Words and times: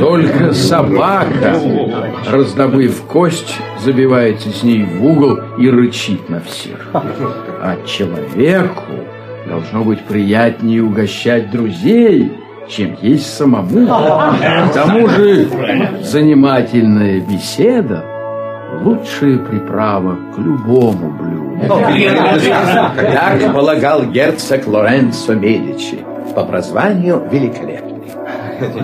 Только 0.00 0.52
собака, 0.52 1.56
раздобыв 2.30 3.02
кость, 3.02 3.56
забивается 3.80 4.50
с 4.50 4.62
ней 4.62 4.84
в 4.84 5.04
угол 5.04 5.38
и 5.58 5.68
рычит 5.68 6.28
на 6.28 6.40
всех. 6.40 6.88
А 6.92 7.76
человеку 7.86 8.82
должно 9.48 9.84
быть 9.84 10.00
приятнее 10.04 10.82
угощать 10.82 11.50
друзей, 11.50 12.32
чем 12.68 12.96
есть 13.00 13.32
самому. 13.34 13.86
К 13.86 14.72
тому 14.74 15.08
же 15.08 15.48
занимательная 16.02 17.20
беседа 17.20 18.04
лучшая 18.82 19.38
приправа 19.38 20.18
к 20.34 20.38
любому 20.38 21.10
блюду. 21.10 21.46
Так 23.12 23.54
полагал 23.54 24.04
герцог 24.04 24.66
Лоренцо 24.66 25.34
Медичи, 25.34 25.98
по 26.34 26.44
прозванию 26.44 27.22
Великолепный. 27.30 27.92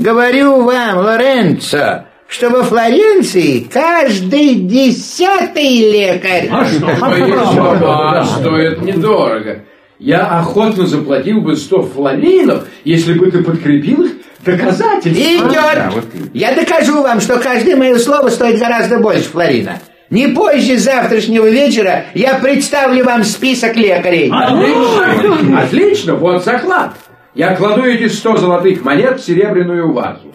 Говорю 0.00 0.62
вам, 0.62 0.96
Лоренцо, 0.96 2.06
что 2.26 2.48
во 2.48 2.62
Флоренции 2.62 3.68
каждый 3.70 4.54
десятый 4.54 5.92
лекарь. 5.92 6.48
А 6.50 6.64
что, 6.64 6.88
а 6.98 8.24
стоит 8.24 8.80
недорого. 8.80 9.64
Я 9.98 10.24
охотно 10.38 10.86
заплатил 10.86 11.42
бы 11.42 11.54
100 11.54 11.82
флоринов, 11.82 12.64
если 12.84 13.12
бы 13.12 13.30
ты 13.30 13.44
подкрепил 13.44 14.04
их 14.04 14.12
доказательствами. 14.42 15.36
Идет. 15.36 16.04
Я 16.32 16.54
докажу 16.54 17.02
вам, 17.02 17.20
что 17.20 17.38
каждое 17.38 17.76
мое 17.76 17.98
слово 17.98 18.30
стоит 18.30 18.58
гораздо 18.58 19.00
больше 19.00 19.24
флорина. 19.24 19.80
Не 20.08 20.28
позже 20.28 20.78
завтрашнего 20.78 21.46
вечера 21.46 22.06
я 22.14 22.38
представлю 22.38 23.04
вам 23.04 23.22
список 23.22 23.76
лекарей. 23.76 24.32
Отлично, 24.32 25.60
отлично, 25.60 26.14
вот 26.14 26.42
заклад. 26.42 26.94
Я 27.34 27.54
кладу 27.54 27.84
эти 27.84 28.08
100 28.08 28.38
золотых 28.38 28.84
монет 28.84 29.20
в 29.20 29.24
серебряную 29.24 29.92
вазу. 29.92 30.34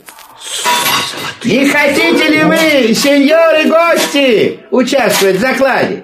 Не 1.43 1.67
хотите 1.67 2.29
ли 2.29 2.43
вы, 2.43 2.93
сеньоры 2.93 3.69
гости, 3.69 4.59
участвовать 4.71 5.35
в 5.35 5.41
закладе? 5.41 6.03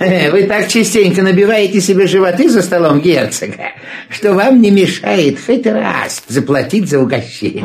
Вы 0.00 0.44
так 0.44 0.68
частенько 0.68 1.22
набиваете 1.22 1.80
себе 1.80 2.06
животы 2.06 2.48
за 2.48 2.62
столом 2.62 3.00
герцога, 3.00 3.72
что 4.08 4.34
вам 4.34 4.60
не 4.60 4.70
мешает 4.70 5.38
хоть 5.44 5.66
раз 5.66 6.22
заплатить 6.26 6.88
за 6.88 6.98
угощение. 6.98 7.64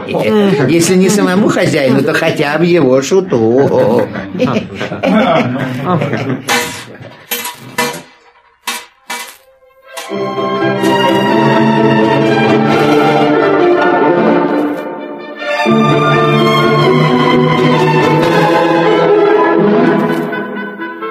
Если 0.70 0.96
не 0.96 1.10
самому 1.10 1.50
хозяину, 1.50 2.04
то 2.04 2.14
хотя 2.14 2.58
бы 2.58 2.66
его 2.66 3.02
шуту. 3.02 4.08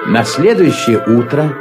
На 0.09 0.23
следующее 0.23 0.97
утро 1.05 1.53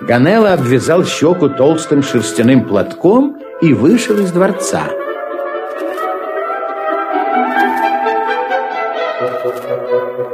Ганелла 0.00 0.54
обвязал 0.54 1.04
щеку 1.04 1.50
толстым 1.50 2.02
шерстяным 2.02 2.64
платком 2.64 3.36
и 3.60 3.74
вышел 3.74 4.18
из 4.18 4.32
дворца. 4.32 4.84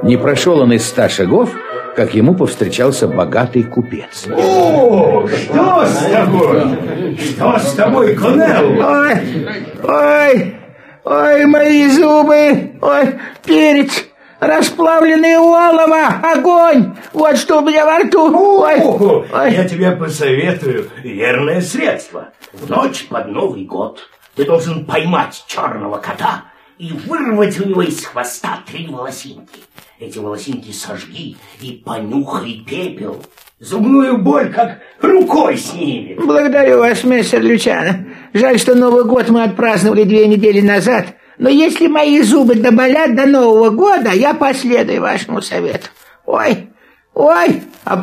Не 0.05 0.17
прошел 0.17 0.61
он 0.61 0.75
из 0.75 0.87
ста 0.87 1.09
шагов, 1.09 1.51
как 1.97 2.15
ему 2.15 2.37
повстречался 2.37 3.09
богатый 3.09 3.65
купец. 3.65 4.29
О, 4.29 5.27
что 5.27 5.87
с 5.87 6.07
тобой? 6.13 7.19
Что 7.19 7.59
с 7.59 7.73
тобой, 7.73 8.15
Конел? 8.15 8.79
Ой, 8.81 9.49
ой, 9.83 10.55
ой, 11.03 11.47
мои 11.47 11.89
зубы, 11.89 12.75
ой, 12.81 13.15
перец, 13.45 14.05
расплавленный 14.41 15.37
олово, 15.37 16.07
огонь, 16.23 16.97
вот 17.13 17.37
что 17.37 17.61
у 17.61 17.63
меня 17.63 17.85
во 17.87 17.99
рту. 18.01 18.63
Ой, 18.63 18.81
ой. 18.81 19.53
Я 19.53 19.69
тебе 19.69 19.93
посоветую 19.93 20.91
верное 21.03 21.61
средство. 21.61 22.31
В 22.53 22.69
ночь 22.71 23.07
под 23.09 23.29
Новый 23.29 23.65
год 23.65 24.01
ты 24.35 24.45
должен 24.45 24.85
поймать 24.85 25.45
черного 25.47 25.99
кота 25.99 26.45
и 26.79 26.93
вырвать 26.93 27.59
у 27.61 27.69
него 27.69 27.83
из 27.83 28.05
хвоста 28.05 28.61
три 28.67 28.87
волосинки. 28.87 29.61
Эти 29.99 30.19
волосинки 30.19 30.73
сожги 30.73 31.37
и 31.61 31.83
понюхай 31.85 32.63
пепел. 32.67 33.23
Зубную 33.59 34.19
боль 34.19 34.53
как 34.53 34.81
рукой 35.01 35.57
снимет. 35.57 36.19
Благодарю 36.19 36.81
вас, 36.81 37.03
мистер 37.05 37.41
Лючано. 37.41 38.07
Жаль, 38.35 38.59
что 38.59 38.75
Новый 38.75 39.05
год 39.05 39.31
мы 39.31 39.45
отпраздновали 39.45 40.03
две 40.05 40.27
недели 40.27 40.61
назад. 40.61 41.15
Но 41.39 41.49
если 41.49 41.87
мои 41.87 42.23
зубы 42.23 42.55
доболят 42.55 43.15
до 43.15 43.27
Нового 43.27 43.71
года, 43.71 44.11
я 44.11 44.35
последую 44.35 45.03
вашему 45.03 45.43
совету. 45.43 45.89
Ой, 46.25 46.71
ой, 47.15 47.63
а 47.85 47.97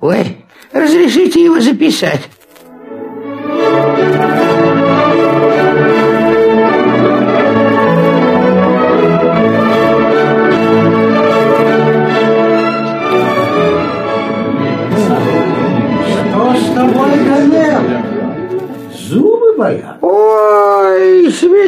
ой, 0.00 0.44
разрешите 0.72 1.44
его 1.44 1.60
записать. 1.60 2.22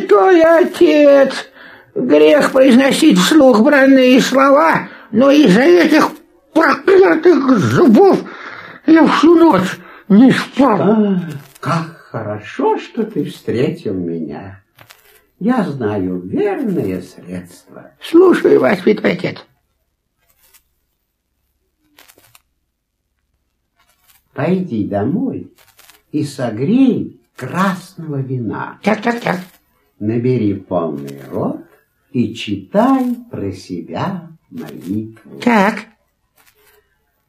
Святой 0.08 0.42
отец, 0.42 1.50
грех 1.94 2.52
произносить 2.52 3.18
вслух 3.18 3.62
бранные 3.62 4.20
слова, 4.20 4.88
но 5.10 5.30
из-за 5.30 5.62
этих 5.62 6.10
проклятых 6.52 7.58
зубов 7.58 8.20
я 8.86 9.06
всю 9.06 9.34
ночь 9.36 9.78
не 10.08 10.30
спал. 10.32 11.16
Как 11.60 11.96
хорошо, 12.10 12.78
что 12.78 13.04
ты 13.04 13.24
встретил 13.24 13.94
меня. 13.94 14.62
Я 15.38 15.62
знаю 15.62 16.20
верное 16.20 17.02
средство. 17.02 17.92
Слушаю 18.00 18.60
вас, 18.60 18.80
святой 18.80 19.12
отец. 19.12 19.44
Пойди 24.34 24.84
домой 24.84 25.52
и 26.12 26.24
согрей 26.24 27.20
красного 27.36 28.20
вина. 28.20 28.78
Так, 28.82 29.02
так, 29.02 29.20
так. 29.20 29.38
Набери 30.00 30.54
полный 30.54 31.20
рот 31.30 31.64
и 32.12 32.34
читай 32.34 33.16
про 33.30 33.52
себя 33.52 34.30
молитву. 34.50 35.40
Так. 35.40 35.86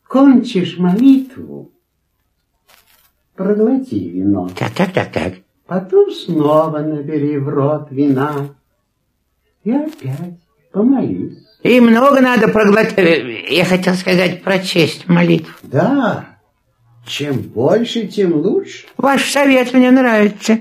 Кончишь 0.08 0.78
молитву, 0.78 1.72
проглоти 3.36 4.10
вино. 4.10 4.50
Так, 4.58 4.72
так, 4.74 4.92
так, 4.92 5.12
так. 5.12 5.34
Потом 5.66 6.12
снова 6.12 6.80
набери 6.80 7.38
в 7.38 7.48
рот 7.48 7.88
вина 7.92 8.56
и 9.64 9.72
опять 9.72 10.40
помолись. 10.72 11.46
И 11.62 11.80
много 11.80 12.22
надо 12.22 12.48
проглотить. 12.48 13.52
Я 13.52 13.66
хотел 13.66 13.94
сказать, 13.96 14.44
прочесть 14.44 15.08
молитву. 15.08 15.54
Да, 15.64 16.40
чем 17.06 17.38
больше, 17.42 18.08
тем 18.08 18.34
лучше. 18.34 18.88
Ваш 18.98 19.32
совет 19.32 19.74
мне 19.74 19.92
нравится. 19.92 20.60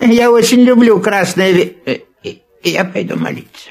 Я 0.00 0.30
очень 0.30 0.62
люблю 0.62 1.00
красное 1.00 1.52
ви... 1.52 1.76
э, 1.86 1.98
Я 2.64 2.84
пойду 2.84 3.16
молиться. 3.16 3.70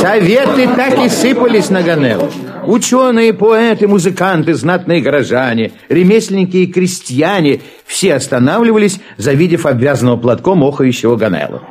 Советы 0.00 0.68
так 0.76 0.98
и 1.04 1.08
сыпались 1.08 1.70
на 1.70 1.82
Ганеллу. 1.82 2.30
Ученые, 2.66 3.32
поэты, 3.32 3.88
музыканты, 3.88 4.54
знатные 4.54 5.00
горожане, 5.00 5.72
ремесленники 5.88 6.58
и 6.58 6.66
крестьяне 6.66 7.60
все 7.84 8.14
останавливались, 8.14 9.00
завидев 9.16 9.66
обвязанного 9.66 10.16
платком 10.16 10.62
охающего 10.64 11.16
Ганеллу. 11.16 11.62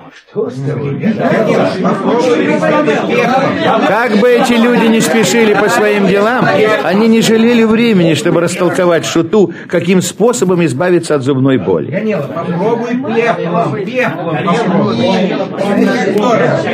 Как 3.87 4.17
бы 4.19 4.29
эти 4.29 4.53
люди 4.53 4.87
не 4.87 4.99
спешили 4.99 5.53
по 5.53 5.69
своим 5.69 6.07
делам, 6.07 6.47
они 6.83 7.07
не 7.07 7.21
жалели 7.21 7.63
времени, 7.63 8.15
чтобы 8.15 8.41
растолковать 8.41 9.05
шуту, 9.05 9.53
каким 9.67 10.01
способом 10.01 10.65
избавиться 10.65 11.13
от 11.13 11.21
зубной 11.21 11.59
боли. 11.59 11.91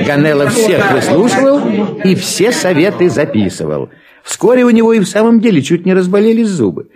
Ганелла 0.07 0.47
всех 0.47 0.91
выслушивал 0.93 1.59
и 2.05 2.15
все 2.15 2.53
советы 2.53 3.09
записывал. 3.09 3.89
Вскоре 4.23 4.63
у 4.63 4.69
него 4.69 4.93
и 4.93 4.99
в 4.99 5.07
самом 5.07 5.41
деле 5.41 5.61
чуть 5.61 5.85
не 5.85 5.93
разболелись 5.93 6.47
зубы. 6.47 6.87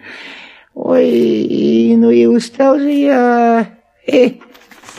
Ой, 0.75 1.93
ну 1.97 2.09
и 2.09 2.25
устал 2.25 2.79
же 2.79 2.89
я. 2.89 3.67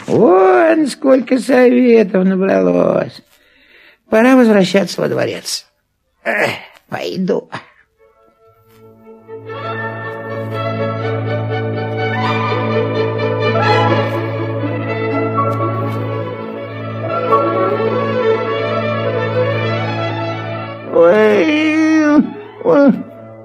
Вон 0.07 0.87
сколько 0.87 1.39
советов 1.39 2.25
набралось. 2.25 3.23
Пора 4.11 4.37
возвращаться 4.37 5.01
во 5.01 5.09
дворец. 5.09 5.67
Эх, 6.25 6.51
пойду. 6.89 7.49
Ой, 20.95 22.23
ой, 22.63 22.93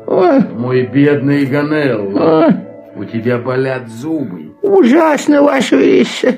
ой. 0.05 0.39
Мой 0.55 0.85
бедный 0.85 1.45
Ганелло, 1.45 2.53
у 2.95 3.05
тебя 3.05 3.37
болят 3.37 3.87
зубы. 3.89 4.55
Ужасно, 4.61 5.41
Ваше 5.41 5.77
Величество. 5.77 6.33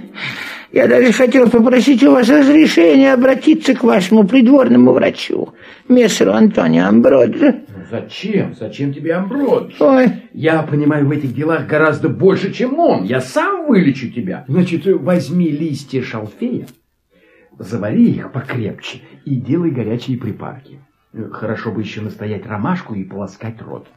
Я 0.72 0.88
даже 0.88 1.12
хотел 1.12 1.50
попросить 1.50 2.02
у 2.04 2.12
вас 2.12 2.30
разрешения 2.30 3.14
обратиться 3.14 3.74
к 3.76 3.84
вашему 3.84 4.26
придворному 4.26 4.94
врачу, 4.94 5.54
мессеру 5.90 6.32
Антонио 6.32 6.86
Амброджо. 6.86 7.56
Ну, 7.68 7.84
зачем? 7.90 8.56
Зачем 8.58 8.94
тебе 8.94 9.16
Амброджо? 9.16 9.76
Ой. 9.80 10.08
Я 10.32 10.64
понимаю 10.64 11.08
в 11.08 11.12
этих 11.12 11.36
делах 11.36 11.68
гораздо 11.68 12.08
больше, 12.08 12.54
чем 12.54 12.80
он. 12.80 13.04
Я 13.04 13.20
сам 13.20 13.68
вылечу 13.68 14.10
тебя. 14.12 14.46
Значит, 14.48 14.86
возьми 14.86 15.50
листья 15.50 16.02
шалфея, 16.02 16.68
завари 17.60 18.10
их 18.12 18.32
покрепче 18.32 19.02
и 19.26 19.36
делай 19.36 19.72
горячие 19.72 20.18
припарки. 20.18 20.80
Хорошо 21.34 21.74
бы 21.74 21.82
еще 21.82 22.00
настоять 22.00 22.46
ромашку 22.46 22.96
и 22.96 23.04
полоскать 23.04 23.62
рот. 23.62 23.88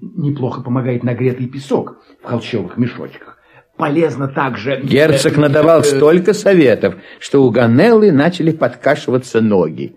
Неплохо 0.00 0.62
помогает 0.62 1.04
нагретый 1.04 1.46
песок 1.46 2.02
в 2.20 2.26
холщовых 2.26 2.76
мешочках. 2.76 3.38
Полезно 3.76 4.28
также... 4.28 4.80
Герцог 4.82 5.36
надавал 5.36 5.82
столько 5.82 6.32
советов, 6.32 6.94
что 7.18 7.42
у 7.44 7.50
Ганеллы 7.50 8.12
начали 8.12 8.52
подкашиваться 8.52 9.40
ноги. 9.40 9.96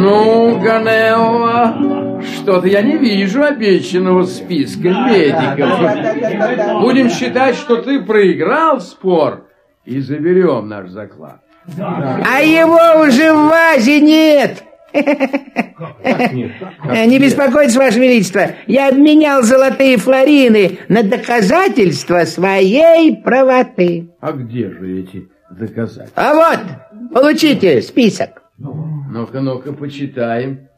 Ну, 0.00 0.60
Ганелла, 0.62 2.22
что-то 2.22 2.68
я 2.68 2.82
не 2.82 2.98
вижу 2.98 3.42
обещанного 3.42 4.22
списка 4.22 4.90
медиков. 4.90 6.80
Будем 6.82 7.10
считать, 7.10 7.56
что 7.56 7.78
ты 7.78 8.00
проиграл 8.00 8.80
спор 8.80 9.47
и 9.88 10.00
заберем 10.00 10.68
наш 10.68 10.90
заклад. 10.90 11.40
А 11.78 12.40
его 12.40 13.06
уже 13.06 13.32
в 13.32 13.48
вазе 13.48 14.00
нет. 14.00 14.64
Не 14.92 17.18
беспокойтесь, 17.18 17.76
Ваше 17.76 18.00
Величество, 18.00 18.52
я 18.66 18.88
обменял 18.88 19.42
золотые 19.42 19.98
флорины 19.98 20.78
на 20.88 21.02
доказательства 21.02 22.24
своей 22.24 23.16
правоты. 23.16 24.08
А 24.20 24.32
где 24.32 24.70
же 24.70 25.00
эти 25.00 25.28
доказательства? 25.50 26.10
А 26.14 26.34
вот, 26.34 26.60
получите 27.12 27.82
список. 27.82 28.42
Ну-ка, 28.58 29.40
ну-ка, 29.40 29.72
почитаем. 29.72 30.68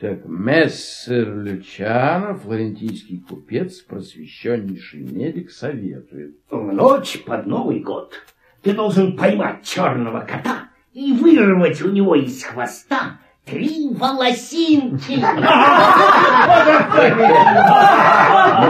Так, 0.00 0.24
мессер 0.24 1.42
Лючано, 1.42 2.34
флорентийский 2.34 3.22
купец, 3.28 3.80
просвещеннейший 3.80 5.02
медик, 5.02 5.50
советует. 5.50 6.36
В 6.48 6.72
ночь 6.72 7.22
под 7.22 7.46
Новый 7.46 7.80
год 7.80 8.14
ты 8.62 8.72
должен 8.72 9.14
поймать 9.14 9.62
черного 9.62 10.20
кота 10.20 10.70
и 10.94 11.12
вырвать 11.12 11.82
у 11.82 11.90
него 11.90 12.14
из 12.14 12.42
хвоста 12.42 13.20
три 13.44 13.90
волосинки. 13.92 15.20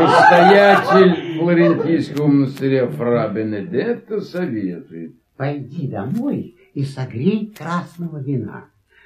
Настоятель 0.01 1.39
флорентийского 1.39 2.27
монастыря 2.27 2.89
Фра 2.89 3.29
Бенедетто 3.29 4.21
советует. 4.21 5.15
Пойди 5.37 5.87
домой 5.87 6.57
и 6.75 6.83
согрей 6.83 7.55
красного 7.57 8.19
вина. 8.21 8.65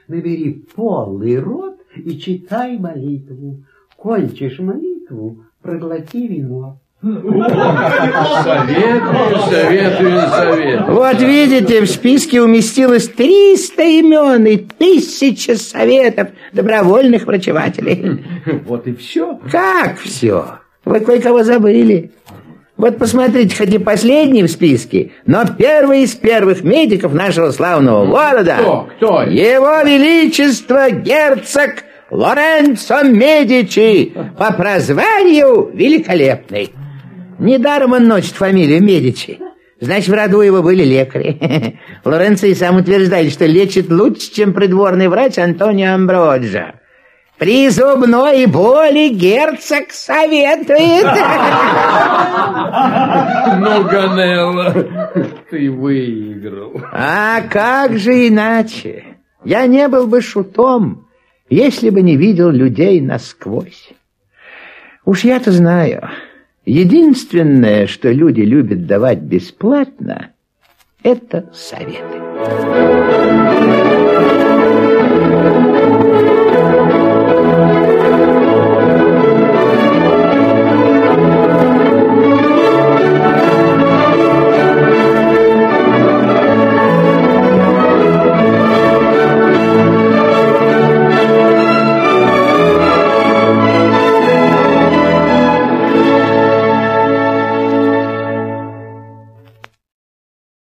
Набери 0.09 0.66
полный 0.75 1.38
рот 1.38 1.74
и 1.97 2.19
читай 2.19 2.79
молитву. 2.79 3.65
Кончишь 3.97 4.59
молитву, 4.59 5.45
проглоти 5.63 6.27
вино. 6.29 6.79
Советую, 8.45 9.39
советую, 9.51 10.21
советую. 10.21 10.95
Вот 10.95 11.21
видите, 11.21 11.83
в 11.83 11.87
списке 11.87 12.41
уместилось 12.41 13.09
300 13.09 13.83
имен 13.83 14.47
и 14.47 14.57
тысяча 14.57 15.57
советов 15.57 16.29
добровольных 16.53 17.27
врачевателей. 17.27 18.25
Вот 18.65 18.87
и 18.87 18.95
все. 18.95 19.39
Как 19.51 19.99
все? 19.99 20.61
Вы 20.87 21.01
кое-кого 21.01 21.43
забыли. 21.45 22.13
Вот 22.76 22.99
посмотрите, 22.99 23.57
хоть 23.57 23.73
и 23.73 23.78
последний 23.78 24.43
в 24.43 24.49
списке, 24.49 25.12
но 25.26 25.45
первый 25.47 26.02
из 26.02 26.14
первых 26.14 26.64
медиков 26.64 27.14
нашего 27.14 27.52
славного 27.52 28.04
города. 28.07 28.57
Кто? 28.59 28.88
Кто? 28.97 29.23
Его 29.23 29.81
Величество 29.83 30.90
герцог 30.90 31.85
Лоренцо 32.11 33.04
Медичи 33.04 34.12
по 34.37 34.52
прозванию 34.52 35.71
Великолепный. 35.73 36.73
Недаром 37.38 37.93
он 37.93 38.09
носит 38.09 38.35
фамилию 38.35 38.83
Медичи. 38.83 39.38
Значит, 39.81 40.09
в 40.09 40.14
роду 40.14 40.40
его 40.40 40.62
были 40.62 40.83
лекари. 40.83 41.78
Лоренцо 42.04 42.47
и 42.47 42.54
сам 42.54 42.76
утверждает, 42.76 43.33
что 43.33 43.47
лечит 43.47 43.90
лучше, 43.90 44.33
чем 44.33 44.52
придворный 44.52 45.09
врач 45.09 45.38
Антонио 45.38 45.95
Амброджо. 45.95 46.75
При 47.38 47.69
зубной 47.69 48.47
боли 48.47 49.09
герцог 49.09 49.91
советует. 49.91 51.05
Ну, 53.59 53.85
Ганелла, 53.85 54.73
ты 55.50 55.71
выиграл. 55.71 56.81
А 56.93 57.41
как 57.43 57.99
же 57.99 58.29
иначе? 58.29 59.05
Я 59.45 59.67
не 59.67 59.88
был 59.88 60.07
бы 60.07 60.21
шутом, 60.21 61.09
если 61.50 61.91
бы 61.91 62.03
не 62.03 62.17
видел 62.17 62.50
людей 62.50 63.00
насквозь. 63.00 63.91
Уж 65.05 65.25
я-то 65.25 65.50
знаю, 65.50 66.09
единственное, 66.64 67.87
что 67.88 68.11
люди 68.11 68.41
любят 68.43 68.87
давать 68.87 69.19
бесплатно, 69.19 70.31
это 71.03 71.50
советы. 71.53 72.21